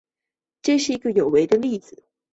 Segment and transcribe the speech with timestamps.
[0.63, 2.03] 这是有违的一个例子。